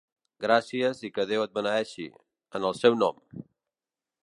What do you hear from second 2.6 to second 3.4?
en el seu nom!